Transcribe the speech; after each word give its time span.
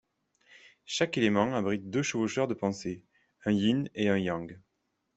Chaque 0.85 1.15
élément 1.19 1.55
abrite 1.55 1.91
deux 1.91 2.01
chevaucheurs 2.01 2.47
de 2.47 2.55
pensées: 2.55 3.03
un 3.45 3.51
Yin 3.51 3.87
et 3.93 4.09
un 4.09 4.17
Yang. 4.17 4.59